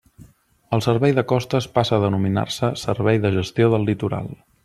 El 0.77 0.81
Servei 0.85 1.13
de 1.17 1.23
Costes 1.31 1.67
passa 1.75 1.99
a 1.99 2.01
denominar-se 2.05 2.71
Servei 2.87 3.23
de 3.27 3.35
Gestió 3.39 3.69
del 3.77 3.89
Litoral. 3.93 4.35